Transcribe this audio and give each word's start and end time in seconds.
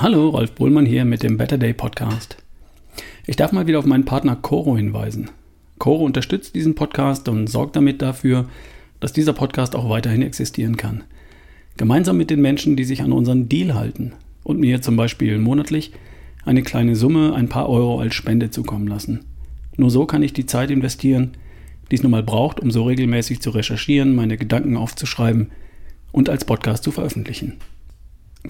Hallo, 0.00 0.28
Rolf 0.28 0.52
Bohlmann 0.52 0.86
hier 0.86 1.04
mit 1.04 1.24
dem 1.24 1.38
Better 1.38 1.58
Day 1.58 1.72
Podcast. 1.72 2.36
Ich 3.26 3.34
darf 3.34 3.50
mal 3.50 3.66
wieder 3.66 3.80
auf 3.80 3.84
meinen 3.84 4.04
Partner 4.04 4.36
Coro 4.36 4.76
hinweisen. 4.76 5.28
Coro 5.78 6.04
unterstützt 6.04 6.54
diesen 6.54 6.76
Podcast 6.76 7.28
und 7.28 7.48
sorgt 7.48 7.74
damit 7.74 8.00
dafür, 8.00 8.48
dass 9.00 9.12
dieser 9.12 9.32
Podcast 9.32 9.74
auch 9.74 9.90
weiterhin 9.90 10.22
existieren 10.22 10.76
kann. 10.76 11.02
Gemeinsam 11.76 12.16
mit 12.16 12.30
den 12.30 12.40
Menschen, 12.40 12.76
die 12.76 12.84
sich 12.84 13.02
an 13.02 13.10
unseren 13.10 13.48
Deal 13.48 13.74
halten 13.74 14.12
und 14.44 14.60
mir 14.60 14.80
zum 14.82 14.94
Beispiel 14.94 15.36
monatlich 15.40 15.90
eine 16.44 16.62
kleine 16.62 16.94
Summe, 16.94 17.34
ein 17.34 17.48
paar 17.48 17.68
Euro 17.68 17.98
als 17.98 18.14
Spende 18.14 18.50
zukommen 18.50 18.86
lassen. 18.86 19.24
Nur 19.76 19.90
so 19.90 20.06
kann 20.06 20.22
ich 20.22 20.32
die 20.32 20.46
Zeit 20.46 20.70
investieren, 20.70 21.32
die 21.90 21.96
es 21.96 22.04
nun 22.04 22.12
mal 22.12 22.22
braucht, 22.22 22.60
um 22.60 22.70
so 22.70 22.84
regelmäßig 22.84 23.40
zu 23.40 23.50
recherchieren, 23.50 24.14
meine 24.14 24.36
Gedanken 24.36 24.76
aufzuschreiben 24.76 25.50
und 26.12 26.28
als 26.28 26.44
Podcast 26.44 26.84
zu 26.84 26.92
veröffentlichen. 26.92 27.54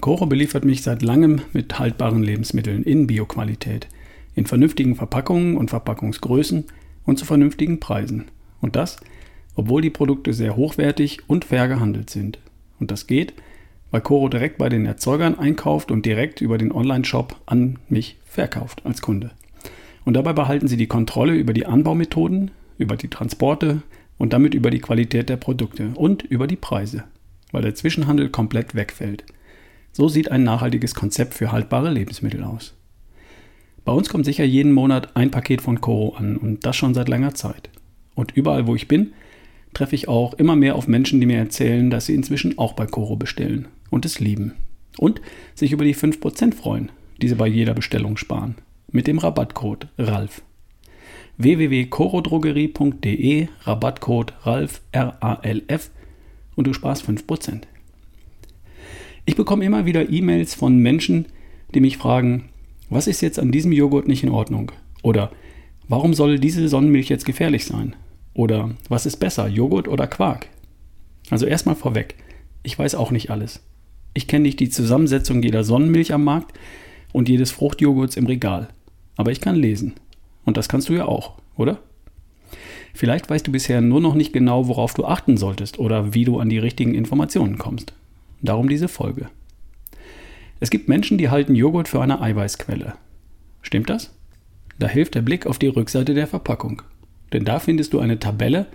Coro 0.01 0.25
beliefert 0.25 0.65
mich 0.65 0.83
seit 0.83 1.01
langem 1.01 1.41
mit 1.53 1.79
haltbaren 1.79 2.23
Lebensmitteln 2.23 2.83
in 2.83 3.07
Bioqualität, 3.07 3.87
in 4.35 4.45
vernünftigen 4.45 4.95
Verpackungen 4.95 5.57
und 5.57 5.69
Verpackungsgrößen 5.69 6.65
und 7.05 7.19
zu 7.19 7.25
vernünftigen 7.25 7.79
Preisen. 7.79 8.25
Und 8.61 8.75
das, 8.75 8.97
obwohl 9.55 9.81
die 9.81 9.89
Produkte 9.89 10.33
sehr 10.33 10.55
hochwertig 10.55 11.19
und 11.27 11.45
fair 11.45 11.67
gehandelt 11.67 12.09
sind. 12.09 12.39
Und 12.79 12.91
das 12.91 13.07
geht, 13.07 13.33
weil 13.91 14.01
Coro 14.01 14.29
direkt 14.29 14.57
bei 14.57 14.69
den 14.69 14.85
Erzeugern 14.85 15.37
einkauft 15.37 15.91
und 15.91 16.05
direkt 16.05 16.41
über 16.41 16.57
den 16.57 16.71
Online-Shop 16.71 17.35
an 17.45 17.79
mich 17.89 18.17
verkauft 18.25 18.85
als 18.85 19.01
Kunde. 19.01 19.31
Und 20.05 20.13
dabei 20.13 20.33
behalten 20.33 20.67
sie 20.67 20.77
die 20.77 20.87
Kontrolle 20.87 21.33
über 21.33 21.53
die 21.53 21.65
Anbaumethoden, 21.65 22.51
über 22.77 22.95
die 22.95 23.09
Transporte 23.09 23.81
und 24.17 24.33
damit 24.33 24.53
über 24.53 24.69
die 24.69 24.79
Qualität 24.79 25.29
der 25.29 25.37
Produkte 25.37 25.89
und 25.95 26.23
über 26.23 26.47
die 26.47 26.55
Preise, 26.55 27.03
weil 27.51 27.63
der 27.63 27.75
Zwischenhandel 27.75 28.29
komplett 28.29 28.75
wegfällt. 28.75 29.23
So 29.91 30.07
sieht 30.07 30.31
ein 30.31 30.43
nachhaltiges 30.43 30.95
Konzept 30.95 31.33
für 31.33 31.51
haltbare 31.51 31.91
Lebensmittel 31.91 32.43
aus. 32.43 32.75
Bei 33.85 33.91
uns 33.91 34.09
kommt 34.09 34.25
sicher 34.25 34.43
jeden 34.43 34.71
Monat 34.71 35.15
ein 35.15 35.31
Paket 35.31 35.61
von 35.61 35.81
Coro 35.81 36.15
an 36.15 36.37
und 36.37 36.65
das 36.65 36.75
schon 36.75 36.93
seit 36.93 37.09
langer 37.09 37.33
Zeit. 37.33 37.69
Und 38.13 38.35
überall, 38.35 38.67
wo 38.67 38.75
ich 38.75 38.87
bin, 38.87 39.13
treffe 39.73 39.95
ich 39.95 40.07
auch 40.07 40.33
immer 40.35 40.55
mehr 40.55 40.75
auf 40.75 40.87
Menschen, 40.87 41.19
die 41.19 41.25
mir 41.25 41.37
erzählen, 41.37 41.89
dass 41.89 42.05
sie 42.05 42.15
inzwischen 42.15 42.57
auch 42.57 42.73
bei 42.73 42.85
Coro 42.85 43.15
bestellen 43.15 43.67
und 43.89 44.05
es 44.05 44.19
lieben. 44.19 44.53
Und 44.97 45.21
sich 45.55 45.71
über 45.71 45.85
die 45.85 45.95
5% 45.95 46.53
freuen, 46.53 46.91
die 47.21 47.29
sie 47.29 47.35
bei 47.35 47.47
jeder 47.47 47.73
Bestellung 47.73 48.17
sparen. 48.17 48.55
Mit 48.91 49.07
dem 49.07 49.19
Rabattcode 49.19 49.87
RALF. 49.97 50.41
www.corodrogerie.de 51.37 53.47
Rabattcode 53.61 54.33
RALF 54.43 54.81
R-A-L-F 54.91 55.91
und 56.55 56.67
du 56.67 56.73
sparst 56.73 57.07
5%. 57.07 57.61
Ich 59.29 59.35
bekomme 59.35 59.63
immer 59.63 59.85
wieder 59.85 60.09
E-Mails 60.09 60.55
von 60.55 60.79
Menschen, 60.79 61.27
die 61.75 61.81
mich 61.81 61.97
fragen, 61.97 62.45
was 62.89 63.05
ist 63.05 63.21
jetzt 63.21 63.37
an 63.37 63.51
diesem 63.51 63.71
Joghurt 63.71 64.07
nicht 64.07 64.23
in 64.23 64.31
Ordnung? 64.31 64.71
Oder 65.03 65.29
warum 65.87 66.15
soll 66.15 66.39
diese 66.39 66.67
Sonnenmilch 66.67 67.09
jetzt 67.09 67.27
gefährlich 67.27 67.65
sein? 67.65 67.95
Oder 68.33 68.71
was 68.87 69.05
ist 69.05 69.17
besser, 69.17 69.47
Joghurt 69.47 69.87
oder 69.87 70.07
Quark? 70.07 70.47
Also 71.29 71.45
erstmal 71.45 71.75
vorweg, 71.75 72.15
ich 72.63 72.79
weiß 72.79 72.95
auch 72.95 73.11
nicht 73.11 73.29
alles. 73.29 73.61
Ich 74.15 74.25
kenne 74.25 74.41
nicht 74.41 74.59
die 74.59 74.71
Zusammensetzung 74.71 75.43
jeder 75.43 75.63
Sonnenmilch 75.63 76.11
am 76.11 76.23
Markt 76.23 76.57
und 77.13 77.29
jedes 77.29 77.51
Fruchtjoghurts 77.51 78.17
im 78.17 78.25
Regal. 78.25 78.69
Aber 79.15 79.31
ich 79.31 79.41
kann 79.41 79.55
lesen. 79.55 79.93
Und 80.43 80.57
das 80.57 80.69
kannst 80.69 80.89
du 80.89 80.93
ja 80.93 81.05
auch, 81.05 81.33
oder? 81.55 81.77
Vielleicht 82.95 83.29
weißt 83.29 83.45
du 83.45 83.51
bisher 83.51 83.79
nur 83.81 84.01
noch 84.01 84.15
nicht 84.15 84.33
genau, 84.33 84.67
worauf 84.67 84.95
du 84.95 85.05
achten 85.05 85.37
solltest 85.37 85.77
oder 85.77 86.15
wie 86.15 86.25
du 86.25 86.39
an 86.39 86.49
die 86.49 86.57
richtigen 86.57 86.95
Informationen 86.95 87.59
kommst. 87.59 87.93
Darum 88.41 88.69
diese 88.69 88.87
Folge. 88.87 89.29
Es 90.59 90.69
gibt 90.69 90.89
Menschen, 90.89 91.17
die 91.17 91.29
halten 91.29 91.55
Joghurt 91.55 91.87
für 91.87 92.01
eine 92.01 92.21
Eiweißquelle. 92.21 92.95
Stimmt 93.61 93.89
das? 93.89 94.13
Da 94.77 94.87
hilft 94.87 95.15
der 95.15 95.21
Blick 95.21 95.45
auf 95.45 95.59
die 95.59 95.67
Rückseite 95.67 96.13
der 96.13 96.27
Verpackung. 96.27 96.81
Denn 97.33 97.45
da 97.45 97.59
findest 97.59 97.93
du 97.93 97.99
eine 97.99 98.19
Tabelle, 98.19 98.67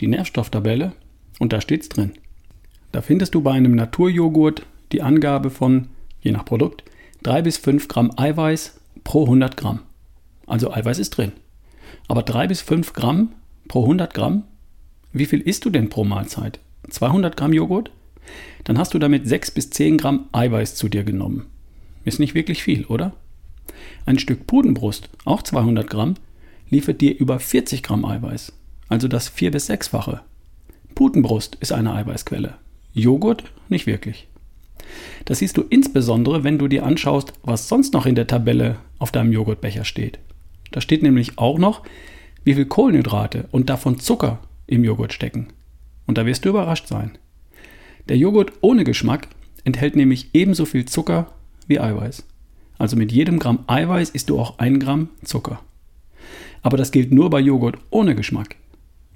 die 0.00 0.08
Nährstofftabelle, 0.08 0.92
und 1.38 1.52
da 1.52 1.60
steht's 1.60 1.88
drin. 1.88 2.12
Da 2.92 3.00
findest 3.00 3.34
du 3.34 3.40
bei 3.40 3.52
einem 3.52 3.74
Naturjoghurt 3.74 4.66
die 4.92 5.02
Angabe 5.02 5.50
von, 5.50 5.88
je 6.20 6.32
nach 6.32 6.44
Produkt, 6.44 6.84
3 7.22 7.42
bis 7.42 7.56
5 7.58 7.88
Gramm 7.88 8.10
Eiweiß 8.16 8.80
pro 9.04 9.24
100 9.24 9.56
Gramm. 9.56 9.80
Also 10.46 10.72
Eiweiß 10.72 10.98
ist 10.98 11.10
drin. 11.10 11.32
Aber 12.08 12.22
3 12.22 12.48
bis 12.48 12.60
5 12.60 12.92
Gramm 12.92 13.32
pro 13.68 13.82
100 13.82 14.12
Gramm? 14.12 14.44
Wie 15.12 15.26
viel 15.26 15.40
isst 15.40 15.64
du 15.64 15.70
denn 15.70 15.88
pro 15.88 16.04
Mahlzeit? 16.04 16.58
200 16.90 17.36
Gramm 17.36 17.52
Joghurt? 17.52 17.90
Dann 18.64 18.78
hast 18.78 18.94
du 18.94 18.98
damit 18.98 19.26
6 19.26 19.50
bis 19.52 19.70
10 19.70 19.98
Gramm 19.98 20.26
Eiweiß 20.32 20.74
zu 20.74 20.88
dir 20.88 21.04
genommen. 21.04 21.46
Ist 22.04 22.20
nicht 22.20 22.34
wirklich 22.34 22.62
viel, 22.62 22.84
oder? 22.86 23.12
Ein 24.06 24.18
Stück 24.18 24.46
Pudenbrust, 24.46 25.08
auch 25.24 25.42
200 25.42 25.88
Gramm, 25.88 26.14
liefert 26.70 27.00
dir 27.00 27.16
über 27.16 27.38
40 27.38 27.82
Gramm 27.82 28.04
Eiweiß, 28.04 28.52
also 28.88 29.08
das 29.08 29.28
4 29.28 29.50
bis 29.50 29.70
6-fache. 29.70 30.20
Putenbrust 30.94 31.56
ist 31.60 31.72
eine 31.72 31.94
Eiweißquelle. 31.94 32.54
Joghurt 32.94 33.44
nicht 33.68 33.86
wirklich. 33.86 34.28
Das 35.24 35.38
siehst 35.38 35.56
du 35.56 35.62
insbesondere, 35.62 36.44
wenn 36.44 36.58
du 36.58 36.68
dir 36.68 36.84
anschaust, 36.84 37.32
was 37.42 37.68
sonst 37.68 37.94
noch 37.94 38.06
in 38.06 38.14
der 38.14 38.26
Tabelle 38.26 38.76
auf 38.98 39.12
deinem 39.12 39.32
Joghurtbecher 39.32 39.84
steht. 39.84 40.18
Da 40.70 40.80
steht 40.80 41.02
nämlich 41.02 41.38
auch 41.38 41.58
noch, 41.58 41.82
wie 42.44 42.54
viel 42.54 42.66
Kohlenhydrate 42.66 43.48
und 43.52 43.70
davon 43.70 43.98
Zucker 43.98 44.40
im 44.66 44.84
Joghurt 44.84 45.12
stecken. 45.12 45.48
Und 46.06 46.18
da 46.18 46.26
wirst 46.26 46.44
du 46.44 46.50
überrascht 46.50 46.88
sein. 46.88 47.12
Der 48.08 48.16
Joghurt 48.16 48.52
ohne 48.60 48.84
Geschmack 48.84 49.28
enthält 49.64 49.96
nämlich 49.96 50.30
ebenso 50.32 50.64
viel 50.64 50.86
Zucker 50.86 51.32
wie 51.66 51.80
Eiweiß. 51.80 52.26
Also 52.78 52.96
mit 52.96 53.12
jedem 53.12 53.38
Gramm 53.38 53.60
Eiweiß 53.66 54.10
isst 54.10 54.30
du 54.30 54.40
auch 54.40 54.58
ein 54.58 54.80
Gramm 54.80 55.08
Zucker. 55.24 55.60
Aber 56.62 56.76
das 56.76 56.90
gilt 56.90 57.12
nur 57.12 57.30
bei 57.30 57.40
Joghurt 57.40 57.78
ohne 57.90 58.14
Geschmack. 58.14 58.56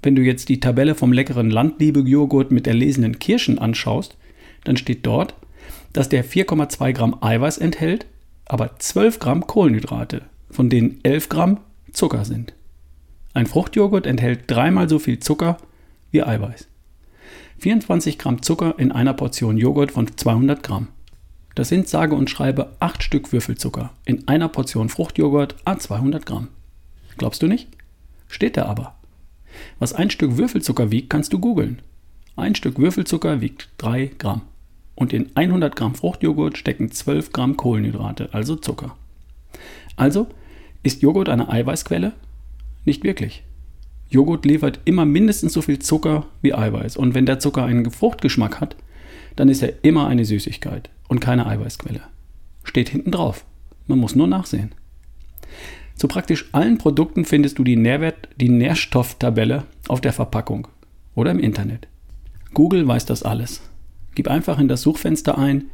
Wenn 0.01 0.15
du 0.15 0.21
jetzt 0.21 0.49
die 0.49 0.59
Tabelle 0.59 0.95
vom 0.95 1.11
leckeren 1.11 1.49
Landliebe-Joghurt 1.49 2.51
mit 2.51 2.67
erlesenen 2.67 3.19
Kirschen 3.19 3.59
anschaust, 3.59 4.15
dann 4.63 4.77
steht 4.77 5.05
dort, 5.05 5.35
dass 5.93 6.09
der 6.09 6.23
4,2 6.23 6.93
Gramm 6.93 7.17
Eiweiß 7.21 7.57
enthält, 7.57 8.05
aber 8.45 8.77
12 8.77 9.19
Gramm 9.19 9.47
Kohlenhydrate, 9.47 10.21
von 10.49 10.69
denen 10.69 10.99
11 11.03 11.29
Gramm 11.29 11.59
Zucker 11.91 12.25
sind. 12.25 12.53
Ein 13.33 13.47
Fruchtjoghurt 13.47 14.05
enthält 14.05 14.41
dreimal 14.47 14.87
so 14.87 14.99
viel 14.99 15.19
Zucker 15.19 15.57
wie 16.11 16.23
Eiweiß. 16.23 16.67
24 17.59 18.19
Gramm 18.19 18.43
Zucker 18.43 18.75
in 18.77 18.91
einer 18.91 19.13
Portion 19.13 19.57
Joghurt 19.57 19.91
von 19.91 20.15
200 20.15 20.61
Gramm. 20.61 20.89
Das 21.55 21.69
sind 21.69 21.87
sage 21.87 22.13
und 22.13 22.29
schreibe 22.29 22.75
8 22.79 23.01
Stück 23.01 23.31
Würfelzucker 23.31 23.89
in 24.05 24.27
einer 24.27 24.47
Portion 24.47 24.89
Fruchtjoghurt 24.89 25.55
a 25.65 25.79
200 25.79 26.23
Gramm. 26.23 26.49
Glaubst 27.17 27.41
du 27.41 27.47
nicht? 27.47 27.67
Steht 28.27 28.57
da 28.57 28.65
aber. 28.65 28.95
Was 29.79 29.93
ein 29.93 30.11
Stück 30.11 30.37
Würfelzucker 30.37 30.91
wiegt, 30.91 31.09
kannst 31.09 31.33
du 31.33 31.39
googeln. 31.39 31.81
Ein 32.35 32.53
Stück 32.53 32.77
Würfelzucker 32.77 33.41
wiegt 33.41 33.69
3 33.79 34.11
Gramm. 34.19 34.41
Und 34.93 35.11
in 35.11 35.31
100 35.33 35.75
Gramm 35.75 35.95
Fruchtjoghurt 35.95 36.59
stecken 36.59 36.91
12 36.91 37.31
Gramm 37.31 37.57
Kohlenhydrate, 37.57 38.29
also 38.33 38.55
Zucker. 38.55 38.95
Also, 39.95 40.27
ist 40.83 41.01
Joghurt 41.01 41.29
eine 41.29 41.49
Eiweißquelle? 41.49 42.13
Nicht 42.85 43.03
wirklich. 43.03 43.43
Joghurt 44.09 44.45
liefert 44.45 44.79
immer 44.85 45.05
mindestens 45.05 45.53
so 45.53 45.61
viel 45.61 45.79
Zucker 45.79 46.25
wie 46.41 46.53
Eiweiß. 46.53 46.97
Und 46.97 47.13
wenn 47.13 47.25
der 47.25 47.39
Zucker 47.39 47.65
einen 47.65 47.91
Fruchtgeschmack 47.91 48.61
hat, 48.61 48.75
dann 49.35 49.49
ist 49.49 49.61
er 49.61 49.83
immer 49.83 50.07
eine 50.07 50.25
Süßigkeit 50.25 50.89
und 51.07 51.19
keine 51.19 51.45
Eiweißquelle. 51.45 52.01
Steht 52.63 52.89
hinten 52.89 53.11
drauf. 53.11 53.45
Man 53.85 53.99
muss 53.99 54.15
nur 54.15 54.27
nachsehen. 54.27 54.71
Zu 55.95 56.07
praktisch 56.07 56.49
allen 56.51 56.77
Produkten 56.77 57.25
findest 57.25 57.57
du 57.57 57.63
die, 57.63 57.75
Nährwert, 57.75 58.29
die 58.39 58.49
Nährstofftabelle 58.49 59.63
auf 59.87 60.01
der 60.01 60.13
Verpackung 60.13 60.67
oder 61.15 61.31
im 61.31 61.39
Internet. 61.39 61.87
Google 62.53 62.87
weiß 62.87 63.05
das 63.05 63.23
alles. 63.23 63.61
Gib 64.15 64.27
einfach 64.27 64.59
in 64.59 64.67
das 64.67 64.81
Suchfenster 64.81 65.37
ein 65.37 65.65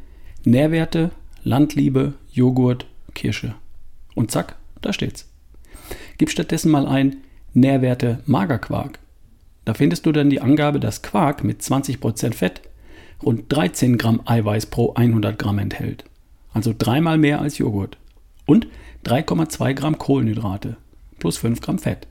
Nährwerte, 0.44 1.10
Landliebe, 1.42 2.14
Joghurt, 2.32 2.86
Kirsche. 3.14 3.54
Und 4.14 4.30
zack, 4.30 4.56
da 4.80 4.92
steht's. 4.92 5.30
Gib 6.18 6.30
stattdessen 6.30 6.70
mal 6.70 6.86
ein 6.86 7.16
Nährwerte 7.54 8.20
Magerquark. 8.26 8.98
Da 9.64 9.74
findest 9.74 10.06
du 10.06 10.12
dann 10.12 10.28
die 10.28 10.40
Angabe, 10.40 10.80
dass 10.80 11.02
Quark 11.02 11.44
mit 11.44 11.62
20% 11.62 12.34
Fett 12.34 12.62
rund 13.22 13.44
13 13.48 13.96
Gramm 13.96 14.20
Eiweiß 14.24 14.66
pro 14.66 14.92
100 14.94 15.38
Gramm 15.38 15.58
enthält. 15.58 16.04
Also 16.52 16.74
dreimal 16.76 17.16
mehr 17.16 17.40
als 17.40 17.58
Joghurt. 17.58 17.96
Und 18.46 18.66
3,2 19.04 19.74
Gramm 19.74 19.98
Kohlenhydrate 19.98 20.76
plus 21.18 21.38
5 21.38 21.60
Gramm 21.60 21.78
Fett. 21.78 22.06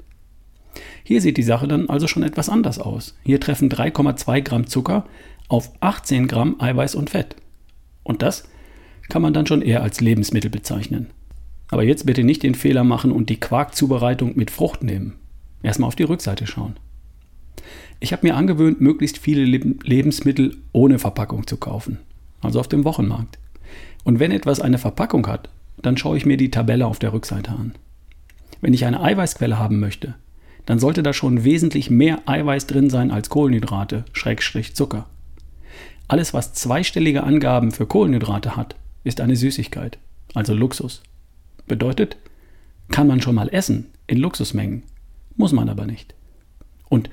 Hier 1.04 1.22
sieht 1.22 1.38
die 1.38 1.44
Sache 1.44 1.68
dann 1.68 1.90
also 1.90 2.08
schon 2.08 2.24
etwas 2.24 2.50
anders 2.50 2.80
aus. 2.80 3.16
Hier 3.24 3.40
treffen 3.40 3.70
3,2 3.70 4.42
Gramm 4.42 4.68
Zucker 4.68 5.06
auf 5.50 5.72
18 5.82 6.28
Gramm 6.28 6.60
Eiweiß 6.60 6.96
und 6.96 7.12
Fett. 7.12 7.36
Und 8.04 8.22
das 8.22 8.46
kann 9.10 9.22
man 9.22 9.34
dann 9.34 9.46
schon 9.46 9.62
eher 9.62 9.84
als 9.84 10.02
Lebensmittel 10.02 10.50
bezeichnen. 10.50 11.12
Aber 11.68 11.84
jetzt 11.84 12.06
bitte 12.06 12.24
nicht 12.24 12.44
den 12.44 12.56
Fehler 12.56 12.84
machen 12.84 13.12
und 13.12 13.30
die 13.30 13.40
Quarkzubereitung 13.40 14.36
mit 14.36 14.50
Frucht 14.50 14.84
nehmen. 14.84 15.16
Erstmal 15.64 15.88
auf 15.88 15.96
die 15.96 16.04
Rückseite 16.04 16.46
schauen. 16.46 16.76
Ich 18.00 18.12
habe 18.12 18.28
mir 18.28 18.36
angewöhnt, 18.36 18.82
möglichst 18.82 19.18
viele 19.18 19.46
Lebensmittel 19.46 20.58
ohne 20.74 21.00
Verpackung 21.00 21.48
zu 21.48 21.58
kaufen, 21.58 22.00
also 22.42 22.60
auf 22.60 22.68
dem 22.68 22.84
Wochenmarkt. 22.84 23.40
Und 24.04 24.20
wenn 24.20 24.32
etwas 24.32 24.60
eine 24.60 24.78
Verpackung 24.78 25.26
hat, 25.26 25.50
dann 25.82 25.98
schaue 25.98 26.18
ich 26.18 26.26
mir 26.26 26.38
die 26.38 26.52
Tabelle 26.52 26.86
auf 26.86 27.00
der 27.00 27.14
Rückseite 27.14 27.52
an. 27.52 27.74
Wenn 28.62 28.74
ich 28.74 28.86
eine 28.86 29.02
Eiweißquelle 29.02 29.58
haben 29.58 29.80
möchte, 29.80 30.16
dann 30.66 30.80
sollte 30.80 31.04
da 31.04 31.14
schon 31.14 31.44
wesentlich 31.44 31.90
mehr 31.90 32.22
Eiweiß 32.26 32.68
drin 32.68 32.90
sein 32.90 33.12
als 33.12 33.30
Kohlenhydrate, 33.30 34.06
Schrägstrich 34.14 34.76
Zucker. 34.76 35.08
Alles, 36.08 36.34
was 36.34 36.54
zweistellige 36.54 37.24
Angaben 37.24 37.72
für 37.72 37.86
Kohlenhydrate 37.86 38.56
hat, 38.56 38.76
ist 39.04 39.22
eine 39.22 39.36
Süßigkeit, 39.36 39.98
also 40.34 40.54
Luxus. 40.54 41.02
Bedeutet, 41.68 42.18
kann 42.90 43.08
man 43.08 43.22
schon 43.22 43.36
mal 43.36 43.50
essen, 43.50 43.88
in 44.08 44.18
Luxusmengen, 44.18 44.84
muss 45.36 45.52
man 45.52 45.70
aber 45.70 45.86
nicht. 45.86 46.16
Und 46.90 47.10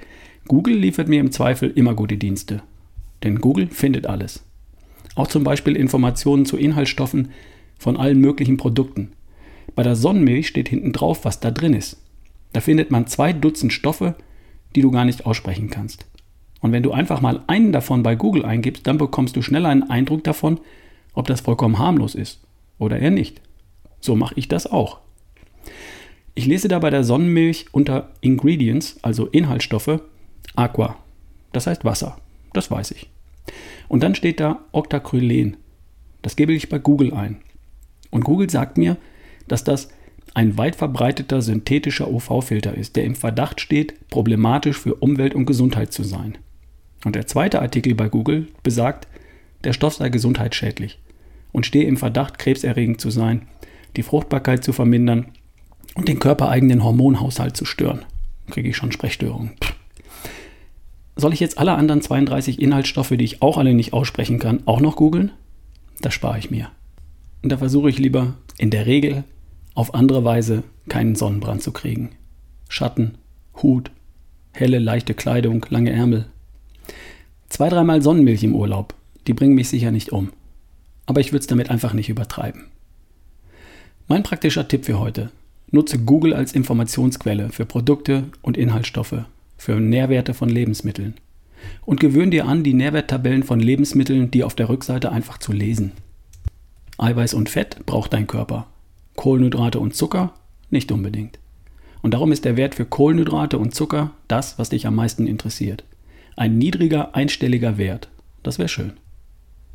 Google 0.47 0.75
liefert 0.75 1.09
mir 1.09 1.21
im 1.21 1.33
Zweifel 1.33 1.71
immer 1.71 1.95
gute 1.95 2.17
Dienste. 2.17 2.63
Denn 3.23 3.41
Google 3.41 3.69
findet 3.69 4.07
alles. 4.07 4.45
Auch 5.15 5.27
zum 5.27 5.45
Beispiel 5.45 5.77
Informationen 5.77 6.47
zu 6.47 6.57
Inhaltsstoffen 6.57 7.31
von 7.79 7.97
allen 7.97 8.19
möglichen 8.21 8.57
Produkten. 8.57 9.13
Bei 9.75 9.83
der 9.83 9.97
Sonnenmilch 9.97 10.49
steht 10.49 10.69
hinten 10.69 10.93
drauf, 10.93 11.25
was 11.25 11.41
da 11.41 11.51
drin 11.51 11.75
ist. 11.75 12.03
Da 12.53 12.61
findet 12.61 12.91
man 12.91 13.07
zwei 13.07 13.33
Dutzend 13.33 13.73
Stoffe, 13.73 14.17
die 14.75 14.83
du 14.83 14.91
gar 14.91 15.05
nicht 15.05 15.27
aussprechen 15.27 15.71
kannst. 15.71 16.07
Und 16.61 16.73
wenn 16.73 16.83
du 16.83 16.93
einfach 16.93 17.21
mal 17.21 17.43
einen 17.47 17.73
davon 17.73 18.03
bei 18.03 18.15
Google 18.15 18.45
eingibst, 18.45 18.87
dann 18.87 18.99
bekommst 18.99 19.37
du 19.37 19.43
schnell 19.43 19.67
einen 19.67 19.85
Eindruck 19.85 20.25
davon, 20.25 20.61
ob 21.15 21.27
das 21.27 21.41
vollkommen 21.41 21.79
harmlos 21.79 22.15
ist 22.15 22.41
oder 22.79 22.99
eher 22.99 23.11
nicht. 23.11 23.41
So 24.01 24.17
mache 24.17 24.35
ich 24.37 24.49
das 24.49 24.67
auch. 24.67 24.99
Ich 26.35 26.47
lese 26.47 26.69
da 26.69 26.79
bei 26.79 26.91
der 26.91 27.05
Sonnenmilch 27.05 27.67
unter 27.73 28.11
Ingredients, 28.21 28.99
also 29.03 29.27
Inhaltsstoffe, 29.27 30.01
Aqua. 30.57 30.97
Das 31.53 31.67
heißt 31.67 31.85
Wasser. 31.85 32.19
Das 32.53 32.71
weiß 32.71 32.93
ich. 32.93 33.11
Und 33.89 34.03
dann 34.03 34.15
steht 34.15 34.41
da 34.41 34.65
Octacrylen. 34.73 35.57
Das 36.23 36.37
gebe 36.37 36.53
ich 36.53 36.69
bei 36.69 36.79
Google 36.79 37.13
ein. 37.13 37.39
Und 38.11 38.25
Google 38.25 38.51
sagt 38.51 38.79
mir, 38.79 38.97
dass 39.49 39.65
das 39.65 39.89
ein 40.35 40.57
weit 40.59 40.77
verbreiteter 40.77 41.43
synthetischer 41.43 42.09
UV-Filter 42.09 42.75
ist, 42.75 42.97
der 42.97 43.05
im 43.05 43.17
Verdacht 43.17 43.61
steht, 43.61 44.09
problematisch 44.11 44.79
für 44.79 44.95
Umwelt 44.95 45.35
und 45.35 45.47
Gesundheit 45.47 45.93
zu 45.93 46.05
sein. 46.05 46.39
Und 47.05 47.17
der 47.17 47.27
zweite 47.27 47.61
Artikel 47.61 47.95
bei 47.95 48.09
Google 48.09 48.49
besagt, 48.63 49.09
der 49.65 49.73
Stoff 49.73 49.95
sei 49.95 50.09
gesundheitsschädlich 50.09 51.01
und 51.53 51.67
stehe 51.67 51.87
im 51.87 51.97
Verdacht, 51.97 52.39
krebserregend 52.39 53.01
zu 53.01 53.11
sein, 53.11 53.49
die 53.97 54.03
Fruchtbarkeit 54.03 54.63
zu 54.63 54.73
vermindern 54.73 55.27
und 55.95 56.09
den 56.09 56.19
körpereigenen 56.19 56.85
Hormonhaushalt 56.85 57.57
zu 57.57 57.65
stören. 57.65 58.05
Kriege 58.51 58.69
ich 58.69 58.77
schon 58.77 58.93
Sprechstörungen. 58.93 59.53
Soll 61.17 61.33
ich 61.33 61.41
jetzt 61.41 61.59
alle 61.59 61.75
anderen 61.75 62.01
32 62.01 62.61
Inhaltsstoffe, 62.61 63.11
die 63.11 63.25
ich 63.25 63.43
auch 63.43 63.59
alle 63.59 63.75
nicht 63.75 63.93
aussprechen 63.93 64.39
kann, 64.39 64.63
auch 64.67 64.81
noch 64.81 64.97
googeln? 64.97 65.33
Das 66.01 66.15
spare 66.15 66.39
ich 66.39 66.51
mir. 66.51 66.71
Und 67.43 67.51
da 67.53 67.59
versuche 67.59 67.91
ich 67.91 67.99
lieber 67.99 68.35
in 68.59 68.71
der 68.71 68.87
Regel 68.87 69.25
auf 69.75 69.95
andere 69.95 70.25
Weise 70.25 70.63
keinen 70.89 71.15
Sonnenbrand 71.15 71.63
zu 71.63 71.73
kriegen. 71.73 72.11
Schatten, 72.69 73.19
Hut, 73.63 73.91
helle, 74.53 74.79
leichte 74.79 75.15
Kleidung, 75.15 75.65
lange 75.69 75.93
Ärmel. 75.93 76.27
Zwei, 77.49 77.69
dreimal 77.69 78.03
Sonnenmilch 78.03 78.43
im 78.43 78.55
Urlaub, 78.55 78.95
die 79.27 79.35
bringen 79.35 79.55
mich 79.55 79.69
sicher 79.69 79.91
nicht 79.91 80.13
um. 80.13 80.33
Aber 81.07 81.21
ich 81.21 81.33
würde 81.33 81.41
es 81.41 81.47
damit 81.47 81.71
einfach 81.71 81.93
nicht 81.93 82.09
übertreiben. 82.09 82.67
Mein 84.09 84.23
praktischer 84.23 84.67
Tipp 84.69 84.85
für 84.85 84.99
heute. 84.99 85.31
Nutze 85.71 85.99
Google 85.99 86.35
als 86.35 86.53
Informationsquelle 86.53 87.51
für 87.51 87.65
Produkte 87.65 88.25
und 88.43 88.57
Inhaltsstoffe, 88.57 89.25
für 89.57 89.79
Nährwerte 89.79 90.35
von 90.35 90.49
Lebensmitteln. 90.49 91.15
Und 91.85 92.01
gewöhn 92.01 92.31
dir 92.31 92.47
an, 92.47 92.65
die 92.65 92.75
Nährwerttabellen 92.75 93.43
von 93.43 93.61
Lebensmitteln, 93.61 94.31
die 94.31 94.45
auf 94.45 94.55
der 94.55 94.69
Rückseite 94.69 95.13
einfach 95.13 95.39
zu 95.39 95.53
lesen. 95.53 95.93
Eiweiß 96.99 97.35
und 97.35 97.49
Fett 97.49 97.85
braucht 97.87 98.13
dein 98.13 98.27
Körper. 98.27 98.67
Kohlenhydrate 99.17 99.79
und 99.79 99.95
Zucker 99.95 100.35
nicht 100.71 100.91
unbedingt. 100.93 101.39
Und 102.03 102.15
darum 102.15 102.33
ist 102.33 102.45
der 102.45 102.57
Wert 102.57 102.75
für 102.75 102.87
Kohlenhydrate 102.87 103.59
und 103.59 103.75
Zucker 103.75 104.13
das, 104.29 104.59
was 104.59 104.71
dich 104.71 104.87
am 104.87 104.95
meisten 104.95 105.27
interessiert. 105.27 105.85
Ein 106.37 106.59
niedriger, 106.59 107.15
einstelliger 107.15 107.77
Wert. 107.77 108.09
Das 108.43 108.59
wäre 108.59 108.69
schön. 108.69 108.95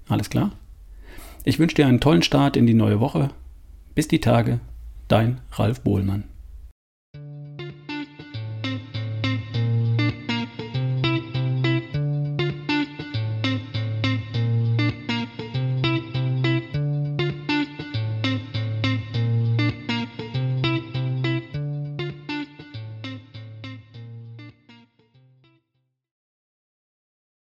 Alles 0.08 0.30
klar? 0.30 0.52
Ich 1.44 1.60
wünsche 1.60 1.76
dir 1.76 1.86
einen 1.86 2.00
tollen 2.00 2.24
Start 2.24 2.58
in 2.58 2.66
die 2.66 2.74
neue 2.74 3.00
Woche. 3.00 3.30
Bis 3.94 4.08
die 4.08 4.22
Tage. 4.22 4.60
Dein 5.08 5.42
Ralf 5.52 5.82
Bohlmann. 5.82 6.24